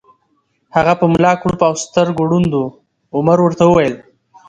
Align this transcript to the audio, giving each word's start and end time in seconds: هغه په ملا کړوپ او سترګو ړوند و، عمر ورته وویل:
هغه 0.75 0.93
په 0.99 1.05
ملا 1.13 1.33
کړوپ 1.41 1.61
او 1.67 1.73
سترګو 1.85 2.23
ړوند 2.31 2.51
و، 2.55 2.61
عمر 3.15 3.37
ورته 3.41 3.63
وویل: 3.65 3.95